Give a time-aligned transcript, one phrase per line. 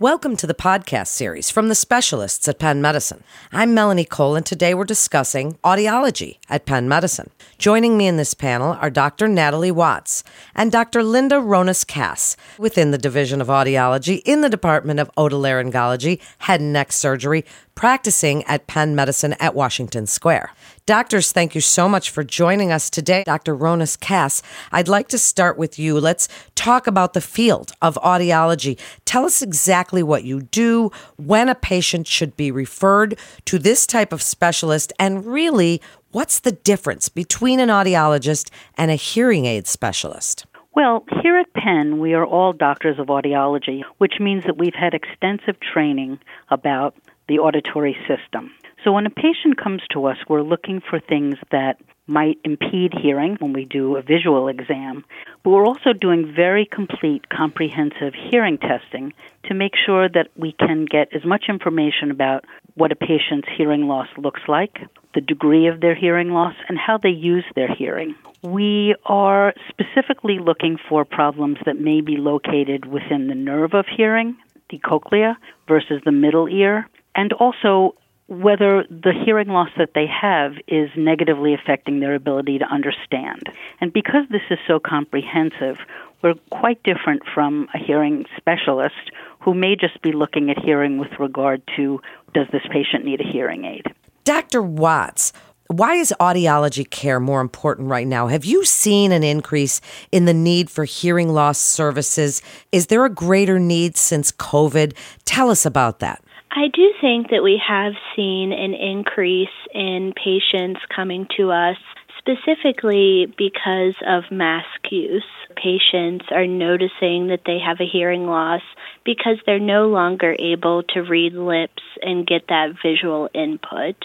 [0.00, 3.24] Welcome to the podcast series from the specialists at Penn Medicine.
[3.50, 7.30] I'm Melanie Cole, and today we're discussing audiology at Penn Medicine.
[7.58, 9.26] Joining me in this panel are Dr.
[9.26, 10.22] Natalie Watts
[10.54, 11.02] and Dr.
[11.02, 16.72] Linda Ronas Cass within the Division of Audiology in the Department of Otolaryngology, Head and
[16.72, 17.44] Neck Surgery,
[17.78, 20.50] practicing at Penn Medicine at Washington Square.
[20.84, 23.22] Doctors, thank you so much for joining us today.
[23.24, 23.54] Dr.
[23.54, 26.00] Ronas Cass, I'd like to start with you.
[26.00, 26.26] Let's
[26.56, 28.80] talk about the field of audiology.
[29.04, 34.12] Tell us exactly what you do, when a patient should be referred to this type
[34.12, 40.46] of specialist, and really, what's the difference between an audiologist and a hearing aid specialist?
[40.74, 44.94] Well, here at Penn, we are all doctors of audiology, which means that we've had
[44.94, 46.18] extensive training
[46.50, 46.96] about
[47.28, 48.52] the auditory system.
[48.84, 53.36] So when a patient comes to us, we're looking for things that might impede hearing
[53.38, 55.04] when we do a visual exam,
[55.44, 59.12] but we're also doing very complete, comprehensive hearing testing
[59.44, 63.88] to make sure that we can get as much information about what a patient's hearing
[63.88, 64.78] loss looks like,
[65.14, 68.14] the degree of their hearing loss, and how they use their hearing.
[68.42, 74.36] We are specifically looking for problems that may be located within the nerve of hearing,
[74.70, 76.88] the cochlea, versus the middle ear,
[77.18, 77.96] and also
[78.28, 83.48] whether the hearing loss that they have is negatively affecting their ability to understand.
[83.80, 85.78] And because this is so comprehensive,
[86.22, 89.10] we're quite different from a hearing specialist
[89.40, 92.00] who may just be looking at hearing with regard to
[92.34, 93.86] does this patient need a hearing aid?
[94.22, 94.62] Dr.
[94.62, 95.32] Watts,
[95.66, 98.28] why is audiology care more important right now?
[98.28, 99.80] Have you seen an increase
[100.12, 102.42] in the need for hearing loss services?
[102.70, 104.94] Is there a greater need since COVID?
[105.24, 106.22] Tell us about that.
[106.50, 111.76] I do think that we have seen an increase in patients coming to us
[112.18, 115.24] specifically because of mask use.
[115.56, 118.62] Patients are noticing that they have a hearing loss
[119.04, 123.96] because they're no longer able to read lips and get that visual input.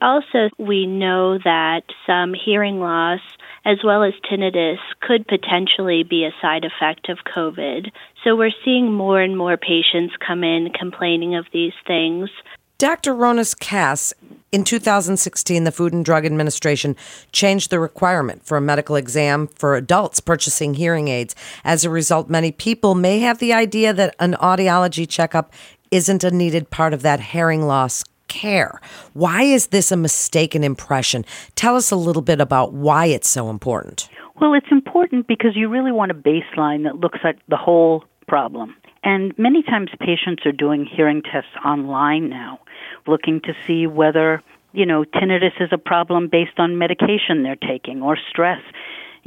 [0.00, 3.20] Also, we know that some hearing loss
[3.64, 7.90] as well as tinnitus could potentially be a side effect of COVID.
[8.24, 12.30] So we're seeing more and more patients come in complaining of these things.
[12.78, 13.12] Dr.
[13.12, 14.14] Ronas Cass,
[14.52, 16.94] in 2016, the Food and Drug Administration
[17.32, 21.34] changed the requirement for a medical exam for adults purchasing hearing aids.
[21.64, 25.52] As a result, many people may have the idea that an audiology checkup
[25.90, 28.80] isn't a needed part of that hearing loss care.
[29.12, 31.24] Why is this a mistaken impression?
[31.54, 34.08] Tell us a little bit about why it's so important.
[34.40, 38.76] Well, it's important because you really want a baseline that looks at the whole problem.
[39.02, 42.60] And many times patients are doing hearing tests online now,
[43.06, 48.02] looking to see whether, you know, tinnitus is a problem based on medication they're taking
[48.02, 48.60] or stress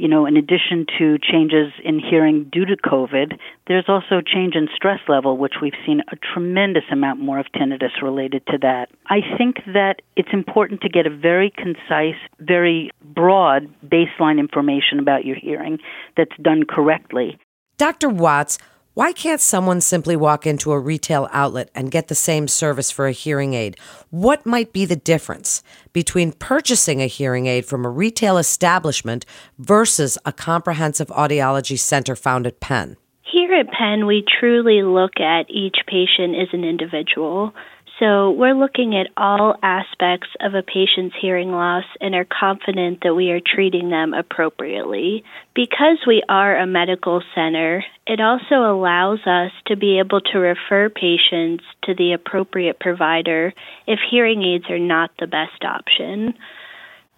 [0.02, 4.66] you know, in addition to changes in hearing due to COVID, there's also change in
[4.74, 8.88] stress level, which we've seen a tremendous amount more of tinnitus related to that.
[9.06, 15.24] I think that it's important to get a very concise, very broad baseline information about
[15.24, 15.78] your hearing
[16.16, 17.38] that's done correctly.
[17.78, 18.08] Dr.
[18.08, 18.58] Watts,
[18.94, 23.06] why can't someone simply walk into a retail outlet and get the same service for
[23.06, 23.78] a hearing aid?
[24.10, 25.62] What might be the difference
[25.94, 29.24] between purchasing a hearing aid from a retail establishment
[29.58, 32.98] versus a comprehensive audiology center found at Penn?
[33.22, 37.54] Here at Penn, we truly look at each patient as an individual.
[38.02, 43.14] So we're looking at all aspects of a patient's hearing loss and are confident that
[43.14, 45.22] we are treating them appropriately.
[45.54, 50.88] Because we are a medical center, it also allows us to be able to refer
[50.88, 53.54] patients to the appropriate provider
[53.86, 56.34] if hearing aids are not the best option.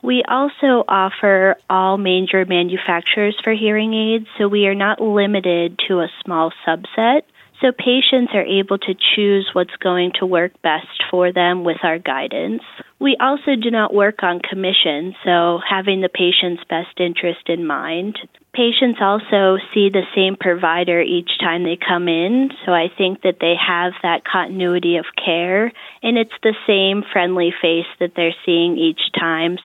[0.02, 6.00] We also offer all major manufacturers for hearing aids, so we are not limited to
[6.00, 7.22] a small subset.
[7.64, 11.98] So patients are able to choose what's going to work best for them with our
[11.98, 12.60] guidance.
[13.00, 18.18] We also do not work on commission, so having the patient's best interest in mind.
[18.52, 23.38] Patients also see the same provider each time they come in, so I think that
[23.40, 25.72] they have that continuity of care,
[26.02, 29.56] and it's the same friendly face that they're seeing each time.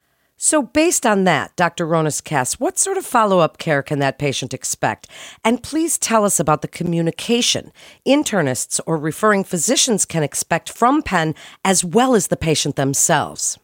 [0.41, 1.85] So, based on that, Dr.
[1.85, 5.05] Ronas Cass, what sort of follow up care can that patient expect?
[5.43, 7.73] And please tell us about the communication
[8.07, 13.59] internists or referring physicians can expect from Penn as well as the patient themselves.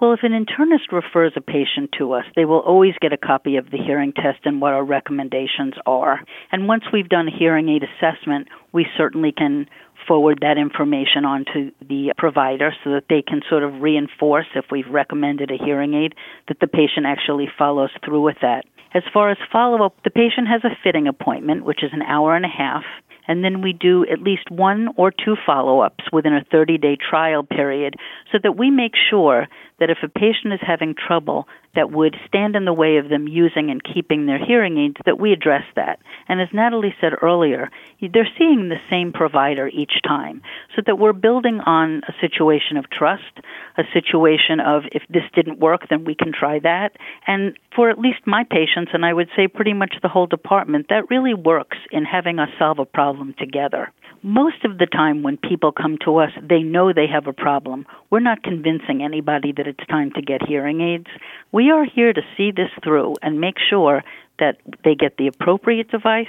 [0.00, 3.56] Well, if an internist refers a patient to us, they will always get a copy
[3.56, 6.20] of the hearing test and what our recommendations are.
[6.52, 9.66] And once we've done a hearing aid assessment, we certainly can
[10.12, 14.66] forward that information on to the provider so that they can sort of reinforce if
[14.70, 16.14] we've recommended a hearing aid
[16.48, 18.66] that the patient actually follows through with that.
[18.92, 22.36] As far as follow up, the patient has a fitting appointment, which is an hour
[22.36, 22.84] and a half.
[23.26, 26.96] and then we do at least one or two follow ups within a 30 day
[26.96, 27.94] trial period
[28.30, 29.46] so that we make sure
[29.82, 33.26] that if a patient is having trouble that would stand in the way of them
[33.26, 35.98] using and keeping their hearing aids, that we address that.
[36.28, 37.68] And as Natalie said earlier,
[38.00, 40.40] they're seeing the same provider each time,
[40.76, 43.40] so that we're building on a situation of trust,
[43.76, 46.92] a situation of if this didn't work, then we can try that.
[47.26, 50.86] And for at least my patients, and I would say pretty much the whole department,
[50.90, 53.90] that really works in having us solve a problem together
[54.22, 57.86] most of the time when people come to us, they know they have a problem.
[58.10, 61.08] We're not convincing anybody that it's time to get hearing aids.
[61.50, 64.04] We are here to see this through and make sure
[64.38, 66.26] that they get the appropriate device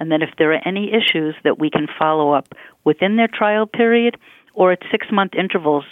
[0.00, 2.48] and that if there are any issues that we can follow up
[2.84, 4.16] within their trial period
[4.54, 5.84] or at 6 month intervals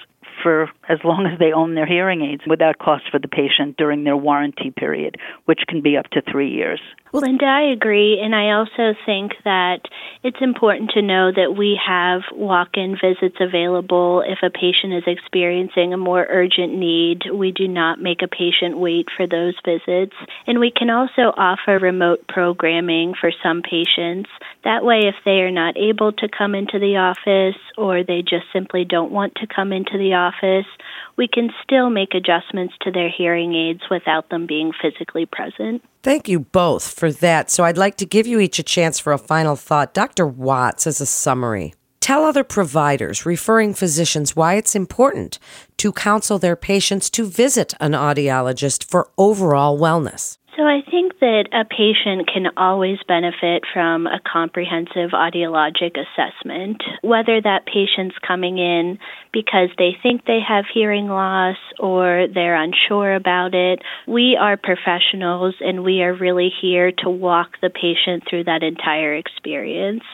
[0.42, 4.04] for as long as they own their hearing aids without cost for the patient during
[4.04, 6.80] their warranty period, which can be up to 3 years.
[7.12, 8.18] Well, Linda, I agree.
[8.22, 9.80] And I also think that
[10.22, 15.02] it's important to know that we have walk in visits available if a patient is
[15.06, 17.24] experiencing a more urgent need.
[17.30, 20.16] We do not make a patient wait for those visits.
[20.46, 24.30] And we can also offer remote programming for some patients.
[24.64, 28.46] That way, if they are not able to come into the office or they just
[28.54, 30.70] simply don't want to come into the office,
[31.16, 35.82] we can still make adjustments to their hearing aids without them being physically present.
[36.02, 37.50] Thank you both for that.
[37.50, 39.94] So I'd like to give you each a chance for a final thought.
[39.94, 40.26] Dr.
[40.26, 45.38] Watts, as a summary, tell other providers, referring physicians, why it's important
[45.78, 50.38] to counsel their patients to visit an audiologist for overall wellness.
[50.56, 57.40] So I think that a patient can always benefit from a comprehensive audiologic assessment, whether
[57.40, 58.98] that patient's coming in
[59.32, 63.80] because they think they have hearing loss or they're unsure about it.
[64.06, 69.14] We are professionals and we are really here to walk the patient through that entire
[69.14, 70.04] experience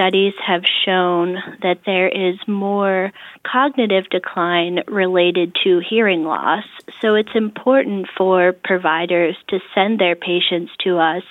[0.00, 3.12] studies have shown that there is more
[3.46, 6.64] cognitive decline related to hearing loss.
[7.02, 11.22] So it's important for providers to send their patients to us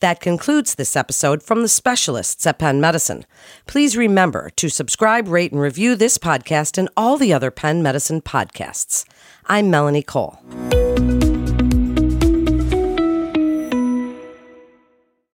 [0.00, 3.26] That concludes this episode from the specialists at Penn Medicine.
[3.66, 8.20] Please remember to subscribe, rate, and review this podcast and all the other Penn Medicine
[8.20, 9.04] podcasts.
[9.46, 10.38] I'm Melanie Cole.